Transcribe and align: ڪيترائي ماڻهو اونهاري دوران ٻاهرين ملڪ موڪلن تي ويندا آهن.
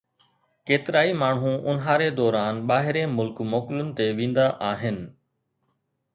ڪيترائي 0.69 1.11
ماڻهو 1.23 1.51
اونهاري 1.73 2.07
دوران 2.21 2.63
ٻاهرين 2.73 3.15
ملڪ 3.21 3.43
موڪلن 3.53 3.93
تي 4.01 4.09
ويندا 4.23 4.49
آهن. 4.73 5.01